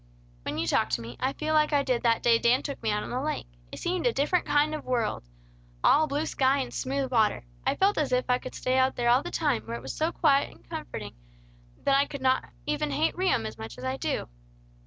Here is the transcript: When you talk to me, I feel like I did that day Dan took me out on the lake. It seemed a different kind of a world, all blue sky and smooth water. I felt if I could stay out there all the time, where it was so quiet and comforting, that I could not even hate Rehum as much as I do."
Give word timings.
When 0.41 0.57
you 0.57 0.65
talk 0.65 0.89
to 0.89 1.01
me, 1.01 1.15
I 1.19 1.33
feel 1.33 1.53
like 1.53 1.73
I 1.73 1.83
did 1.83 2.01
that 2.01 2.23
day 2.23 2.39
Dan 2.39 2.63
took 2.63 2.81
me 2.81 2.89
out 2.89 3.03
on 3.03 3.11
the 3.11 3.21
lake. 3.21 3.45
It 3.71 3.77
seemed 3.77 4.07
a 4.07 4.11
different 4.11 4.47
kind 4.47 4.73
of 4.73 4.83
a 4.83 4.89
world, 4.89 5.21
all 5.83 6.07
blue 6.07 6.25
sky 6.25 6.57
and 6.57 6.73
smooth 6.73 7.11
water. 7.11 7.45
I 7.67 7.75
felt 7.75 7.99
if 7.99 8.23
I 8.27 8.39
could 8.39 8.55
stay 8.55 8.79
out 8.79 8.95
there 8.95 9.09
all 9.09 9.21
the 9.21 9.29
time, 9.29 9.61
where 9.67 9.77
it 9.77 9.83
was 9.83 9.93
so 9.95 10.11
quiet 10.11 10.55
and 10.55 10.67
comforting, 10.67 11.13
that 11.83 11.95
I 11.95 12.07
could 12.07 12.21
not 12.23 12.49
even 12.65 12.89
hate 12.89 13.15
Rehum 13.15 13.45
as 13.45 13.59
much 13.59 13.77
as 13.77 13.83
I 13.83 13.97
do." 13.97 14.27